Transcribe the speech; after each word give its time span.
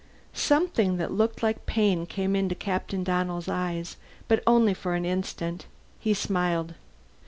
Something 0.33 0.97
that 0.97 1.11
looked 1.11 1.43
like 1.43 1.67
pain 1.67 2.07
came 2.07 2.35
into 2.35 2.55
Captain 2.55 3.03
Donnell's 3.03 3.47
eyes, 3.47 3.97
but 4.27 4.41
only 4.47 4.73
for 4.73 4.95
an 4.95 5.05
instant. 5.05 5.67
He 5.99 6.15
smiled. 6.15 6.73